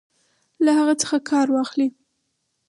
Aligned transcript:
له 0.63 0.71
هغه 0.79 0.93
څخه 1.01 1.17
کار 1.29 1.47
واخلي. 1.51 1.87